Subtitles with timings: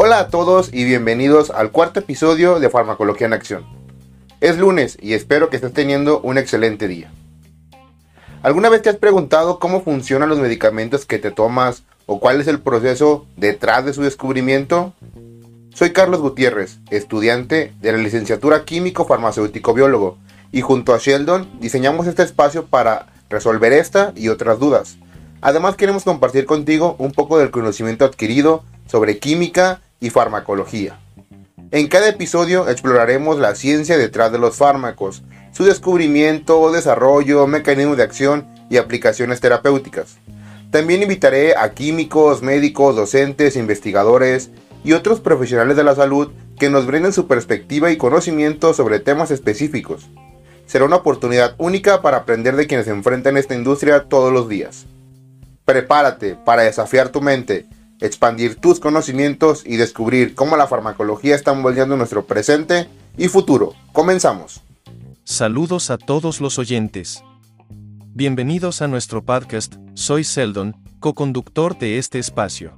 [0.00, 3.66] Hola a todos y bienvenidos al cuarto episodio de Farmacología en Acción.
[4.40, 7.10] Es lunes y espero que estés teniendo un excelente día.
[8.44, 12.46] ¿Alguna vez te has preguntado cómo funcionan los medicamentos que te tomas o cuál es
[12.46, 14.92] el proceso detrás de su descubrimiento?
[15.74, 20.16] Soy Carlos Gutiérrez, estudiante de la licenciatura Químico Farmacéutico Biólogo,
[20.52, 24.96] y junto a Sheldon diseñamos este espacio para resolver esta y otras dudas.
[25.40, 30.98] Además queremos compartir contigo un poco del conocimiento adquirido sobre química y farmacología.
[31.70, 38.04] En cada episodio exploraremos la ciencia detrás de los fármacos, su descubrimiento, desarrollo, mecanismo de
[38.04, 40.16] acción y aplicaciones terapéuticas.
[40.70, 44.50] También invitaré a químicos, médicos, docentes, investigadores
[44.84, 49.30] y otros profesionales de la salud que nos brinden su perspectiva y conocimiento sobre temas
[49.30, 50.08] específicos.
[50.66, 54.86] Será una oportunidad única para aprender de quienes enfrentan esta industria todos los días.
[55.64, 57.66] Prepárate para desafiar tu mente
[58.00, 63.74] expandir tus conocimientos y descubrir cómo la farmacología está envolviendo nuestro presente y futuro.
[63.92, 64.62] Comenzamos.
[65.24, 67.22] Saludos a todos los oyentes.
[68.14, 72.76] Bienvenidos a nuestro podcast, soy Seldon, co-conductor de este espacio.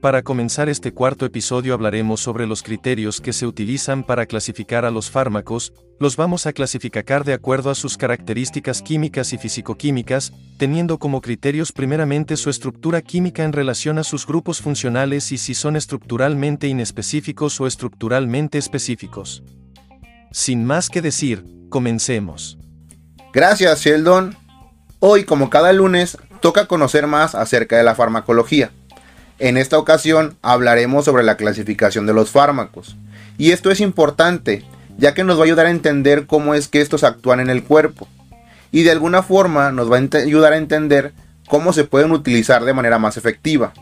[0.00, 4.90] Para comenzar este cuarto episodio hablaremos sobre los criterios que se utilizan para clasificar a
[4.90, 10.98] los fármacos, los vamos a clasificar de acuerdo a sus características químicas y fisicoquímicas, teniendo
[10.98, 15.76] como criterios primeramente su estructura química en relación a sus grupos funcionales y si son
[15.76, 19.42] estructuralmente inespecíficos o estructuralmente específicos.
[20.32, 22.58] Sin más que decir, comencemos.
[23.34, 24.34] Gracias, Sheldon.
[24.98, 28.70] Hoy, como cada lunes, toca conocer más acerca de la farmacología.
[29.40, 32.96] En esta ocasión hablaremos sobre la clasificación de los fármacos.
[33.38, 34.64] Y esto es importante,
[34.98, 37.64] ya que nos va a ayudar a entender cómo es que estos actúan en el
[37.64, 38.06] cuerpo.
[38.70, 41.12] Y de alguna forma nos va a ayudar a entender
[41.48, 43.72] cómo se pueden utilizar de manera más efectiva.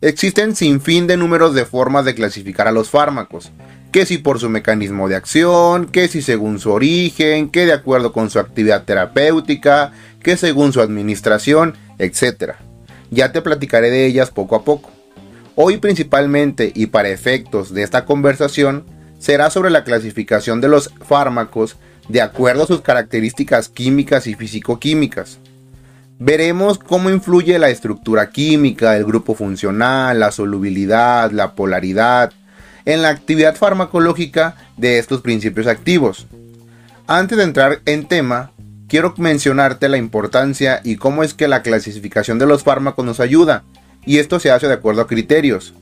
[0.00, 3.52] Existen sin fin de números de formas de clasificar a los fármacos,
[3.92, 8.12] que si por su mecanismo de acción, que si según su origen, que de acuerdo
[8.12, 12.54] con su actividad terapéutica, que según su administración, etc.
[13.12, 14.90] Ya te platicaré de ellas poco a poco.
[15.54, 18.86] Hoy principalmente y para efectos de esta conversación
[19.18, 21.76] será sobre la clasificación de los fármacos
[22.08, 25.40] de acuerdo a sus características químicas y fisicoquímicas.
[26.18, 32.32] Veremos cómo influye la estructura química, el grupo funcional, la solubilidad, la polaridad,
[32.86, 36.26] en la actividad farmacológica de estos principios activos.
[37.06, 38.51] Antes de entrar en tema,
[38.92, 43.64] quiero mencionarte la importancia y cómo es que la clasificación de los fármacos nos ayuda,
[44.04, 45.72] y esto se hace de acuerdo a criterios.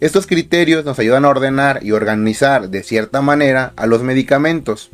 [0.00, 4.90] Estos criterios nos ayudan a ordenar y organizar de cierta manera a los medicamentos.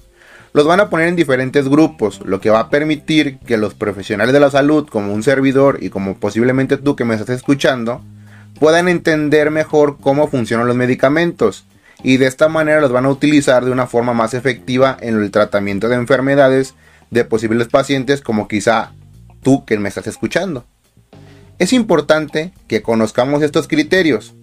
[0.52, 4.32] Los van a poner en diferentes grupos, lo que va a permitir que los profesionales
[4.32, 8.02] de la salud, como un servidor y como posiblemente tú que me estás escuchando,
[8.60, 11.64] puedan entender mejor cómo funcionan los medicamentos
[12.04, 15.32] y de esta manera los van a utilizar de una forma más efectiva en el
[15.32, 16.74] tratamiento de enfermedades
[17.14, 18.92] de posibles pacientes como quizá
[19.42, 20.66] tú que me estás escuchando.
[21.58, 24.34] Es importante que conozcamos estos criterios,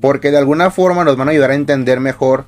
[0.00, 2.46] porque de alguna forma nos van a ayudar a entender mejor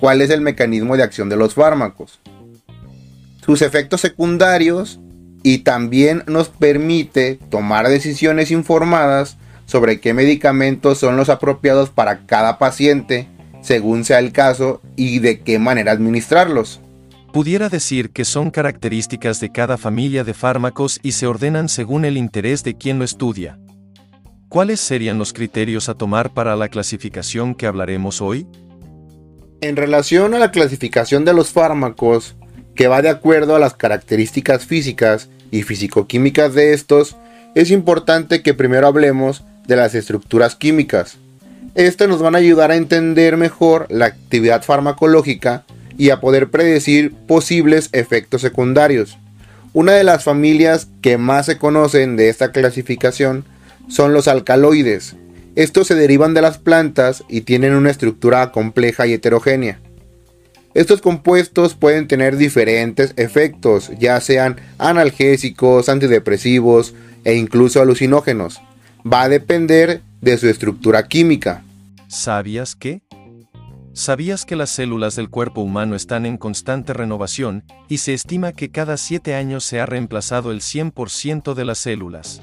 [0.00, 2.20] cuál es el mecanismo de acción de los fármacos,
[3.44, 4.98] sus efectos secundarios
[5.42, 9.36] y también nos permite tomar decisiones informadas
[9.66, 13.28] sobre qué medicamentos son los apropiados para cada paciente
[13.62, 16.80] según sea el caso y de qué manera administrarlos.
[17.32, 22.18] Pudiera decir que son características de cada familia de fármacos y se ordenan según el
[22.18, 23.58] interés de quien lo estudia.
[24.50, 28.46] ¿Cuáles serían los criterios a tomar para la clasificación que hablaremos hoy?
[29.62, 32.36] En relación a la clasificación de los fármacos,
[32.74, 37.16] que va de acuerdo a las características físicas y fisicoquímicas de estos,
[37.54, 41.16] es importante que primero hablemos de las estructuras químicas.
[41.74, 45.64] Estas nos van a ayudar a entender mejor la actividad farmacológica
[45.98, 49.18] y a poder predecir posibles efectos secundarios.
[49.72, 53.44] Una de las familias que más se conocen de esta clasificación
[53.88, 55.16] son los alcaloides.
[55.54, 59.80] Estos se derivan de las plantas y tienen una estructura compleja y heterogénea.
[60.74, 68.60] Estos compuestos pueden tener diferentes efectos, ya sean analgésicos, antidepresivos e incluso alucinógenos.
[69.10, 71.62] Va a depender de su estructura química.
[72.08, 73.02] ¿Sabías que?
[73.94, 78.70] ¿Sabías que las células del cuerpo humano están en constante renovación, y se estima que
[78.70, 82.40] cada 7 años se ha reemplazado el 100% de las células?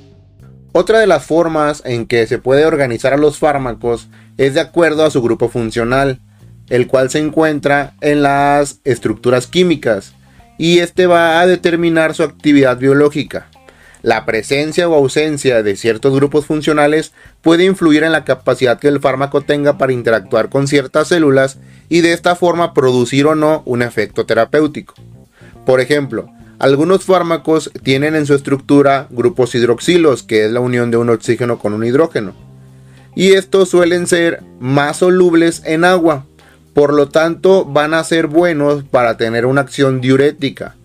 [0.74, 5.04] Otra de las formas en que se puede organizar a los fármacos es de acuerdo
[5.04, 6.20] a su grupo funcional,
[6.70, 10.14] el cual se encuentra en las estructuras químicas,
[10.60, 13.49] y este va a determinar su actividad biológica.
[14.02, 17.12] La presencia o ausencia de ciertos grupos funcionales
[17.42, 21.58] puede influir en la capacidad que el fármaco tenga para interactuar con ciertas células
[21.90, 24.94] y de esta forma producir o no un efecto terapéutico.
[25.66, 26.30] Por ejemplo,
[26.60, 31.60] algunos fármacos tienen en su estructura grupos hidroxilos, que es la unión de un oxígeno
[31.60, 32.34] con un hidrógeno.
[33.16, 36.26] Y estos suelen ser más solubles en agua,
[36.74, 40.76] por lo tanto van a ser buenos para tener una acción diurética.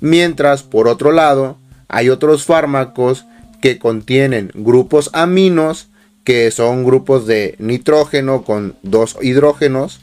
[0.00, 1.56] Mientras, por otro lado,
[1.88, 3.24] hay otros fármacos
[3.60, 5.88] que contienen grupos aminos,
[6.24, 10.00] que son grupos de nitrógeno con dos hidrógenos.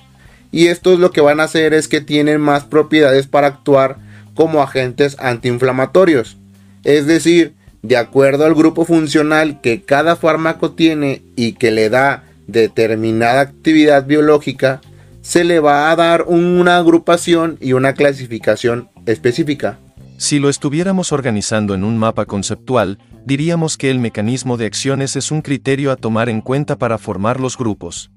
[0.51, 3.97] Y estos lo que van a hacer es que tienen más propiedades para actuar
[4.35, 6.37] como agentes antiinflamatorios.
[6.83, 12.23] Es decir, de acuerdo al grupo funcional que cada fármaco tiene y que le da
[12.47, 14.81] determinada actividad biológica,
[15.21, 19.79] se le va a dar una agrupación y una clasificación específica.
[20.21, 25.31] Si lo estuviéramos organizando en un mapa conceptual, diríamos que el mecanismo de acciones es
[25.31, 28.11] un criterio a tomar en cuenta para formar los grupos.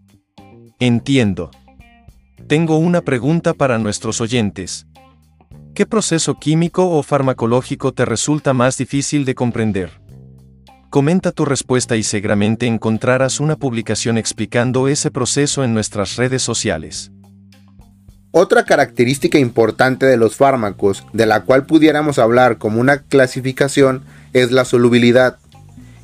[0.78, 1.50] Entiendo.
[2.46, 4.86] Tengo una pregunta para nuestros oyentes.
[5.74, 10.02] ¿Qué proceso químico o farmacológico te resulta más difícil de comprender?
[10.90, 17.13] Comenta tu respuesta y seguramente encontrarás una publicación explicando ese proceso en nuestras redes sociales.
[18.36, 24.02] Otra característica importante de los fármacos, de la cual pudiéramos hablar como una clasificación,
[24.32, 25.36] es la solubilidad.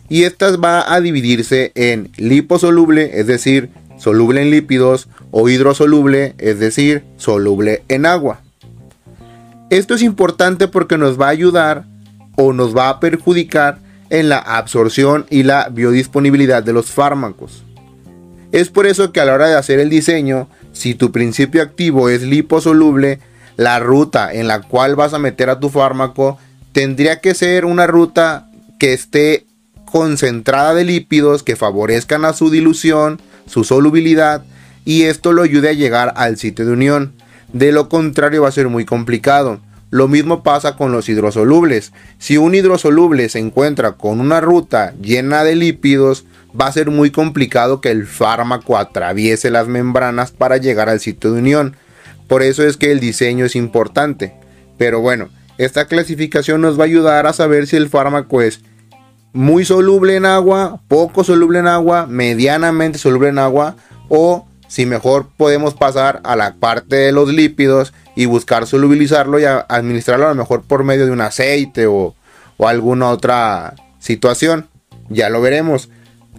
[0.08, 6.60] Y esta va a dividirse en liposoluble, es decir, soluble en lípidos, o hidrosoluble, es
[6.60, 8.40] decir, soluble en agua.
[9.70, 11.82] Esto es importante porque nos va a ayudar
[12.36, 13.78] o nos va a perjudicar
[14.08, 17.64] en la absorción y la biodisponibilidad de los fármacos.
[18.52, 22.08] Es por eso que a la hora de hacer el diseño si tu principio activo
[22.08, 23.20] es liposoluble,
[23.56, 26.38] la ruta en la cual vas a meter a tu fármaco
[26.72, 29.46] tendría que ser una ruta que esté
[29.84, 34.44] concentrada de lípidos que favorezcan a su dilución, su solubilidad
[34.84, 37.12] y esto lo ayude a llegar al sitio de unión.
[37.52, 39.60] De lo contrario va a ser muy complicado.
[39.90, 41.92] Lo mismo pasa con los hidrosolubles.
[42.18, 46.24] Si un hidrosoluble se encuentra con una ruta llena de lípidos,
[46.58, 51.32] va a ser muy complicado que el fármaco atraviese las membranas para llegar al sitio
[51.32, 51.76] de unión.
[52.28, 54.34] Por eso es que el diseño es importante.
[54.78, 55.28] Pero bueno,
[55.58, 58.60] esta clasificación nos va a ayudar a saber si el fármaco es
[59.32, 63.76] muy soluble en agua, poco soluble en agua, medianamente soluble en agua
[64.08, 69.44] o si mejor podemos pasar a la parte de los lípidos y buscar solubilizarlo y
[69.44, 72.14] administrarlo a lo mejor por medio de un aceite o,
[72.58, 74.68] alguna otra situación.
[75.08, 75.88] Ya lo veremos.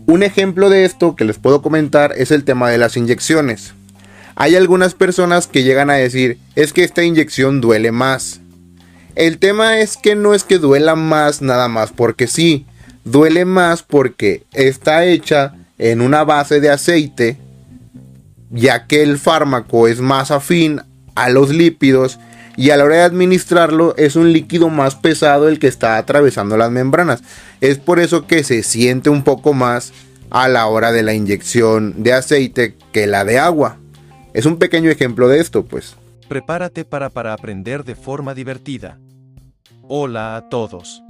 [0.05, 3.73] Un ejemplo de esto que les puedo comentar es el tema de las inyecciones.
[4.35, 8.39] Hay algunas personas que llegan a decir, es que esta inyección duele más.
[9.15, 12.65] El tema es que no es que duela más nada más porque sí,
[13.03, 17.37] duele más porque está hecha en una base de aceite,
[18.51, 20.81] ya que el fármaco es más afín
[21.21, 22.19] a los lípidos
[22.57, 26.57] y a la hora de administrarlo es un líquido más pesado el que está atravesando
[26.57, 27.21] las membranas.
[27.61, 29.93] Es por eso que se siente un poco más
[30.31, 33.77] a la hora de la inyección de aceite que la de agua.
[34.33, 35.95] Es un pequeño ejemplo de esto, pues.
[36.27, 38.97] Prepárate para, para aprender de forma divertida.
[39.83, 41.03] Hola a todos.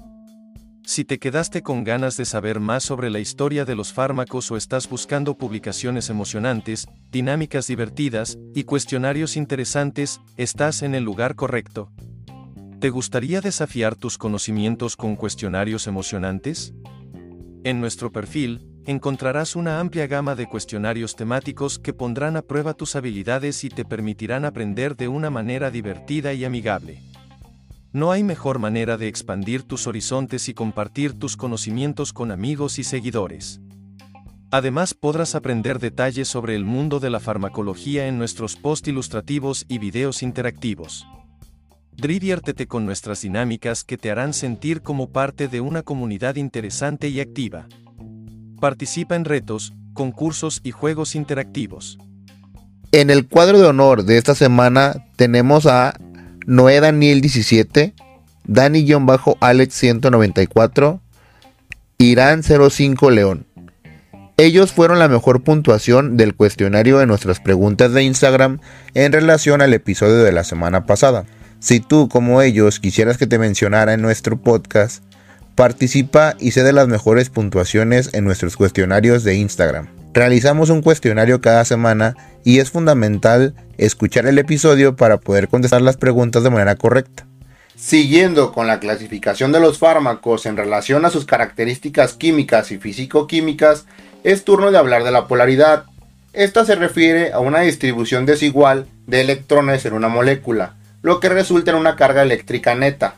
[0.92, 4.58] Si te quedaste con ganas de saber más sobre la historia de los fármacos o
[4.58, 11.94] estás buscando publicaciones emocionantes, dinámicas divertidas y cuestionarios interesantes, estás en el lugar correcto.
[12.82, 16.74] ¿Te gustaría desafiar tus conocimientos con cuestionarios emocionantes?
[17.64, 22.98] En nuestro perfil, encontrarás una amplia gama de cuestionarios temáticos que pondrán a prueba tus
[22.98, 27.00] habilidades y te permitirán aprender de una manera divertida y amigable.
[27.94, 32.86] No hay mejor manera de expandir tus horizontes y compartir tus conocimientos con amigos y
[32.86, 33.60] seguidores.
[34.50, 39.78] Además podrás aprender detalles sobre el mundo de la farmacología en nuestros post ilustrativos y
[39.78, 41.06] videos interactivos.
[41.92, 47.20] Diviértete con nuestras dinámicas que te harán sentir como parte de una comunidad interesante y
[47.20, 47.68] activa.
[48.62, 51.98] Participa en retos, concursos y juegos interactivos.
[52.94, 55.94] En el cuadro de honor de esta semana tenemos a
[56.46, 57.94] Noé Daniel 17,
[58.46, 61.02] Dani-Alex 194,
[61.98, 63.46] Irán 05 León.
[64.38, 68.60] Ellos fueron la mejor puntuación del cuestionario de nuestras preguntas de Instagram
[68.96, 71.26] en relación al episodio de la semana pasada.
[71.60, 75.04] Si tú, como ellos, quisieras que te mencionara en nuestro podcast,
[75.54, 79.90] participa y sé de las mejores puntuaciones en nuestros cuestionarios de Instagram.
[80.14, 83.54] Realizamos un cuestionario cada semana y es fundamental
[83.86, 87.26] escuchar el episodio para poder contestar las preguntas de manera correcta.
[87.76, 93.86] Siguiendo con la clasificación de los fármacos en relación a sus características químicas y físico-químicas,
[94.24, 95.86] es turno de hablar de la polaridad.
[96.32, 101.72] Esta se refiere a una distribución desigual de electrones en una molécula, lo que resulta
[101.72, 103.16] en una carga eléctrica neta.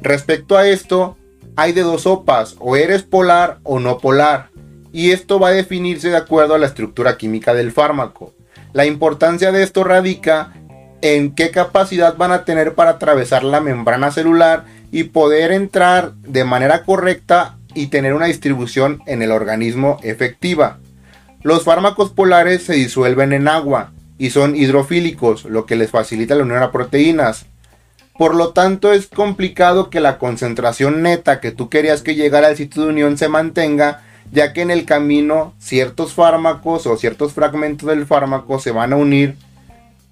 [0.00, 1.18] Respecto a esto,
[1.56, 4.48] hay de dos sopas, o eres polar o no polar,
[4.92, 8.32] y esto va a definirse de acuerdo a la estructura química del fármaco.
[8.72, 10.52] La importancia de esto radica
[11.02, 16.44] en qué capacidad van a tener para atravesar la membrana celular y poder entrar de
[16.44, 20.78] manera correcta y tener una distribución en el organismo efectiva.
[21.42, 26.44] Los fármacos polares se disuelven en agua y son hidrofílicos, lo que les facilita la
[26.44, 27.46] unión a proteínas.
[28.16, 32.56] Por lo tanto, es complicado que la concentración neta que tú querías que llegara al
[32.56, 34.02] sitio de unión se mantenga,
[34.32, 38.96] ya que en el camino ciertos fármacos o ciertos fragmentos del fármaco se van a
[38.96, 39.36] unir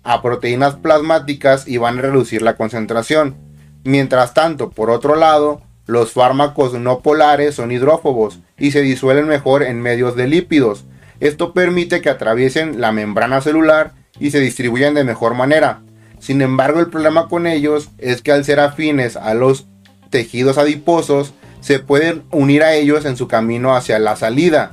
[0.02, 3.36] a proteínas plasmáticas y van a reducir la concentración.
[3.82, 9.62] Mientras tanto, por otro lado, los fármacos no polares son hidrófobos y se disuelven mejor
[9.62, 10.84] en medios de lípidos.
[11.18, 15.80] Esto permite que atraviesen la membrana celular y se distribuyan de mejor manera.
[16.18, 19.66] Sin embargo, el problema con ellos es que al ser afines a los
[20.10, 24.72] tejidos adiposos, se pueden unir a ellos en su camino hacia la salida.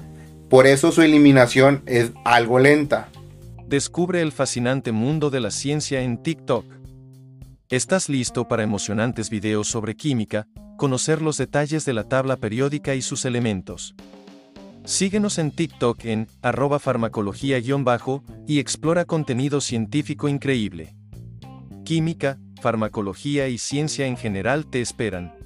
[0.50, 3.10] Por eso su eliminación es algo lenta.
[3.68, 6.66] Descubre el fascinante mundo de la ciencia en TikTok.
[7.70, 13.02] ¿Estás listo para emocionantes videos sobre química, conocer los detalles de la tabla periódica y
[13.02, 13.96] sus elementos.
[14.86, 20.96] Síguenos en TikTok en arroba farmacología-bajo y explora contenido científico increíble.
[21.84, 25.37] Química, farmacología y ciencia en general te esperan.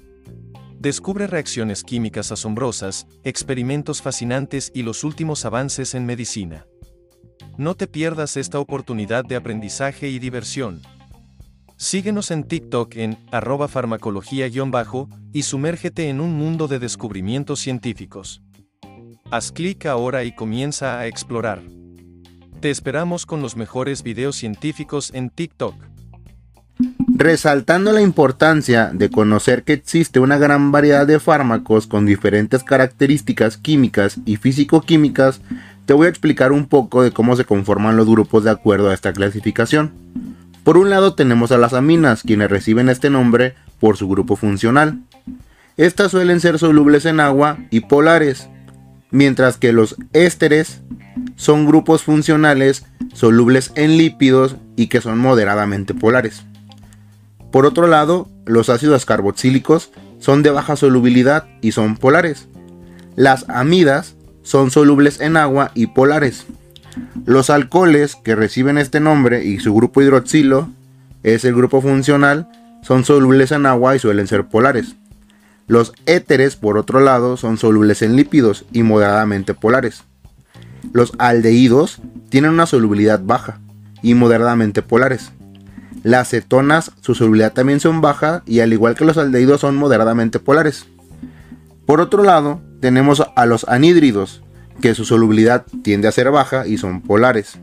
[0.82, 6.66] Descubre reacciones químicas asombrosas, experimentos fascinantes y los últimos avances en medicina.
[7.56, 10.82] No te pierdas esta oportunidad de aprendizaje y diversión.
[11.76, 18.42] Síguenos en TikTok en arroba farmacología-bajo y sumérgete en un mundo de descubrimientos científicos.
[19.30, 21.62] Haz clic ahora y comienza a explorar.
[22.58, 25.91] Te esperamos con los mejores videos científicos en TikTok.
[27.14, 33.58] Resaltando la importancia de conocer que existe una gran variedad de fármacos con diferentes características
[33.58, 35.42] químicas y físico-químicas,
[35.84, 38.94] te voy a explicar un poco de cómo se conforman los grupos de acuerdo a
[38.94, 39.92] esta clasificación.
[40.64, 45.02] Por un lado tenemos a las aminas, quienes reciben este nombre por su grupo funcional.
[45.76, 48.48] Estas suelen ser solubles en agua y polares,
[49.10, 50.80] mientras que los ésteres
[51.36, 56.46] son grupos funcionales solubles en lípidos y que son moderadamente polares.
[57.52, 62.48] Por otro lado, los ácidos carboxílicos son de baja solubilidad y son polares.
[63.14, 66.46] Las amidas son solubles en agua y polares.
[67.26, 70.70] Los alcoholes que reciben este nombre y su grupo hidroxilo
[71.22, 72.48] es el grupo funcional
[72.82, 74.96] son solubles en agua y suelen ser polares.
[75.68, 80.04] Los éteres, por otro lado, son solubles en lípidos y moderadamente polares.
[80.92, 83.60] Los aldehídos tienen una solubilidad baja
[84.02, 85.30] y moderadamente polares.
[86.02, 90.40] Las cetonas, su solubilidad también son baja y al igual que los aldehídos son moderadamente
[90.40, 90.86] polares.
[91.86, 94.42] Por otro lado, tenemos a los anhídridos,
[94.80, 97.58] que su solubilidad tiende a ser baja y son polares.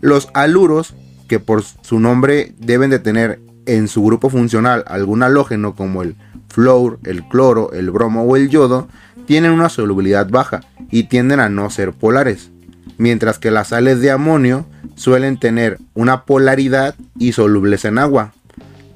[0.00, 0.94] Los aluros,
[1.28, 6.16] que por su nombre deben de tener en su grupo funcional algún halógeno como el
[6.48, 8.88] flúor, el cloro, el bromo o el yodo,
[9.26, 12.50] tienen una solubilidad baja y tienden a no ser polares,
[12.98, 18.32] mientras que las sales de amonio suelen tener una polaridad y solubles en agua.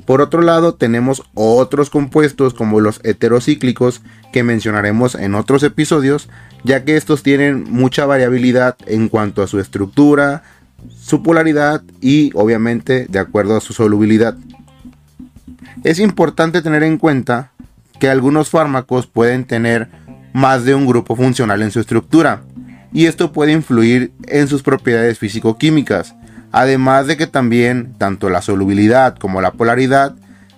[0.07, 6.29] Por otro lado, tenemos otros compuestos como los heterocíclicos que mencionaremos en otros episodios,
[6.63, 10.45] ya que estos tienen mucha variabilidad en cuanto a su estructura,
[11.01, 14.37] su polaridad y obviamente de acuerdo a su solubilidad.
[15.83, 17.51] Es importante tener en cuenta
[17.99, 19.89] que algunos fármacos pueden tener
[20.33, 22.43] más de un grupo funcional en su estructura,
[22.97, 26.15] y esto puede influir en sus propiedades físico-químicas,
[26.51, 30.15] además de que también tanto la solubilidad como la polaridad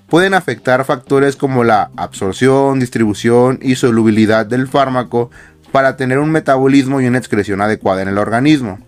[0.09, 5.33] pueden afectar factores como la absorción, distribución y solubilidad del fármaco
[5.73, 8.79] para tener un metabolismo y una excreción adecuada en el organismo.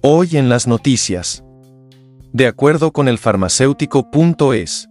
[0.00, 1.42] Hoy en las noticias.
[2.32, 4.88] De acuerdo con el farmacéutico.es,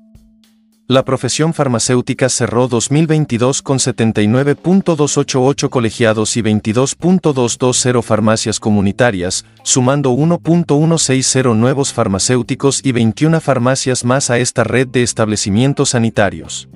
[0.87, 11.93] la profesión farmacéutica cerró 2022 con 79.288 colegiados y 22.220 farmacias comunitarias, sumando 1.160 nuevos
[11.93, 16.67] farmacéuticos y 21 farmacias más a esta red de establecimientos sanitarios.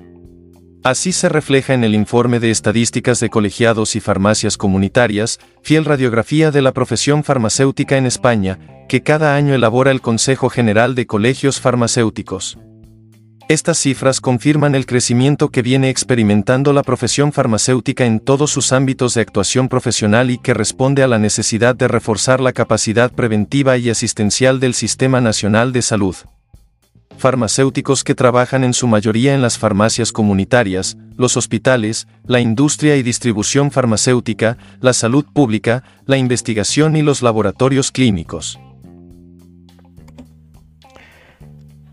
[0.84, 6.50] Así se refleja en el informe de estadísticas de colegiados y farmacias comunitarias, fiel radiografía
[6.50, 11.60] de la profesión farmacéutica en España, que cada año elabora el Consejo General de Colegios
[11.60, 12.56] Farmacéuticos.
[13.48, 19.14] Estas cifras confirman el crecimiento que viene experimentando la profesión farmacéutica en todos sus ámbitos
[19.14, 23.88] de actuación profesional y que responde a la necesidad de reforzar la capacidad preventiva y
[23.88, 26.14] asistencial del Sistema Nacional de Salud.
[27.16, 33.02] Farmacéuticos que trabajan en su mayoría en las farmacias comunitarias, los hospitales, la industria y
[33.02, 38.60] distribución farmacéutica, la salud pública, la investigación y los laboratorios clínicos.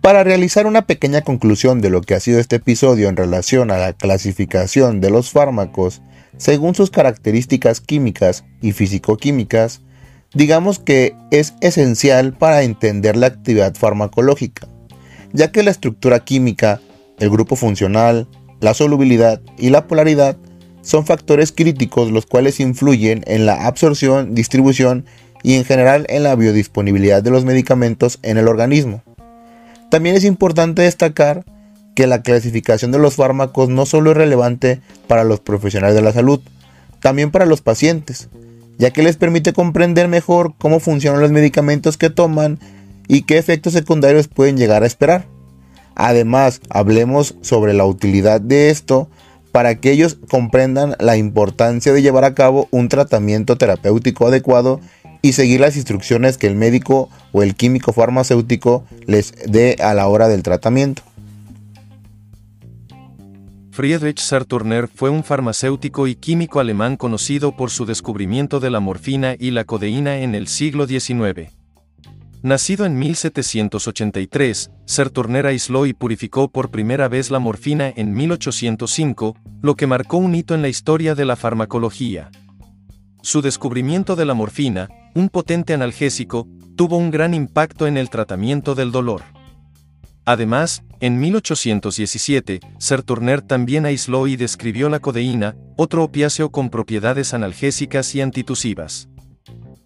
[0.05, 3.79] Para realizar una pequeña conclusión de lo que ha sido este episodio en relación a
[3.79, 6.03] la clasificación de los fármacos
[6.38, 9.81] según sus características químicas y físico-químicas,
[10.31, 14.67] digamos que es esencial para entender la actividad farmacológica,
[15.33, 16.81] ya que la estructura química,
[17.17, 18.27] el grupo funcional,
[18.62, 20.38] la solubilidad y la polaridad
[20.83, 25.07] son factores críticos los cuales influyen en la absorción, distribución
[25.41, 29.01] y en general en la biodisponibilidad de los medicamentos en el organismo.
[29.95, 31.45] También es importante destacar
[31.95, 36.11] que la clasificación de los fármacos no solo es relevante para los profesionales de la
[36.11, 36.41] salud,
[36.99, 38.27] también para los pacientes,
[38.77, 42.59] ya que les permite comprender mejor cómo funcionan los medicamentos que toman
[43.07, 45.27] y qué efectos secundarios pueden llegar a esperar.
[45.95, 49.07] Además, hablemos sobre la utilidad de esto
[49.53, 54.81] para que ellos comprendan la importancia de llevar a cabo un tratamiento terapéutico adecuado
[55.25, 60.05] y seguir las instrucciones que el médico o el químico farmacéutico les dé a la
[60.05, 61.01] hora del tratamiento.
[63.72, 69.36] Friedrich Sarturner fue un farmacéutico y químico alemán conocido por su descubrimiento de la morfina
[69.39, 71.50] y la codeína en el siglo XIX.
[72.44, 79.75] Nacido en 1783, Sarturner aisló y purificó por primera vez la morfina en 1805, lo
[79.75, 82.29] que marcó un hito en la historia de la farmacología.
[83.25, 88.75] Su descubrimiento de la morfina, un potente analgésico, tuvo un gran impacto en el tratamiento
[88.75, 89.24] del dolor.
[90.25, 98.13] Además, en 1817, Serturner también aisló y describió la codeína, otro opiáceo con propiedades analgésicas
[98.13, 99.10] y antitusivas.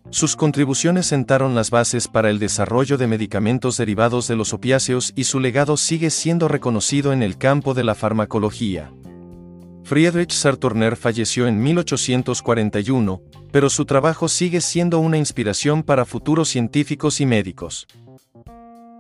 [0.10, 5.24] Sus contribuciones sentaron las bases para el desarrollo de medicamentos derivados de los opiáceos y
[5.24, 8.92] su legado sigue siendo reconocido en el campo de la farmacología.
[9.90, 17.20] Friedrich Sarturner falleció en 1841, pero su trabajo sigue siendo una inspiración para futuros científicos
[17.22, 17.88] y médicos.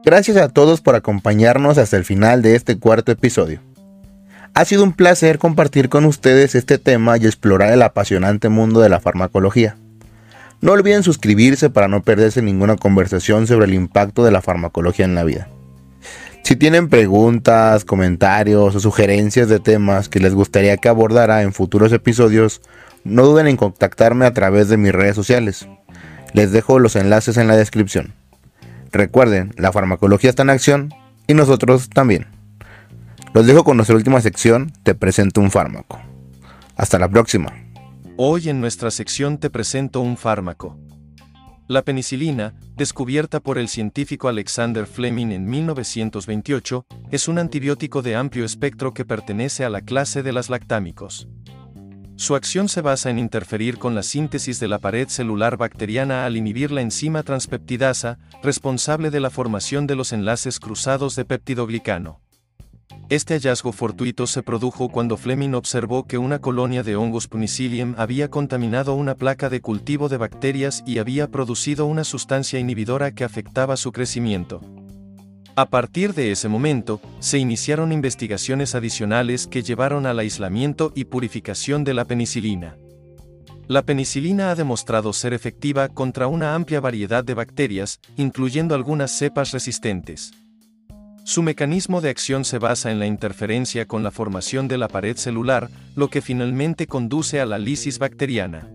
[0.03, 3.61] Gracias a todos por acompañarnos hasta el final de este cuarto episodio.
[4.55, 8.89] Ha sido un placer compartir con ustedes este tema y explorar el apasionante mundo de
[8.89, 9.77] la farmacología.
[10.59, 15.13] No olviden suscribirse para no perderse ninguna conversación sobre el impacto de la farmacología en
[15.13, 15.49] la vida.
[16.49, 21.93] Si tienen preguntas, comentarios o sugerencias de temas que les gustaría que abordara en futuros
[21.93, 22.61] episodios,
[23.03, 25.67] no duden en contactarme a través de mis redes sociales.
[26.33, 28.15] Les dejo los enlaces en la descripción.
[28.91, 30.89] Recuerden, la farmacología está en acción
[31.27, 32.25] y nosotros también.
[33.35, 35.99] Los dejo con nuestra última sección, Te presento un fármaco.
[36.75, 37.53] Hasta la próxima.
[38.17, 40.79] Hoy en nuestra sección Te presento un fármaco.
[41.67, 48.45] La penicilina, descubierta por el científico Alexander Fleming en 1928, es un antibiótico de amplio
[48.45, 51.27] espectro que pertenece a la clase de las lactámicos.
[52.15, 56.37] Su acción se basa en interferir con la síntesis de la pared celular bacteriana al
[56.37, 62.21] inhibir la enzima transpeptidasa, responsable de la formación de los enlaces cruzados de peptidoglicano.
[63.09, 68.29] Este hallazgo fortuito se produjo cuando Fleming observó que una colonia de hongos Punicillium había
[68.29, 73.77] contaminado una placa de cultivo de bacterias y había producido una sustancia inhibidora que afectaba
[73.77, 74.61] su crecimiento.
[75.55, 81.83] A partir de ese momento, se iniciaron investigaciones adicionales que llevaron al aislamiento y purificación
[81.83, 82.77] de la penicilina.
[83.67, 89.51] La penicilina ha demostrado ser efectiva contra una amplia variedad de bacterias, incluyendo algunas cepas
[89.51, 90.31] resistentes.
[91.23, 95.15] Su mecanismo de acción se basa en la interferencia con la formación de la pared
[95.15, 98.67] celular, lo que finalmente conduce a la lisis bacteriana.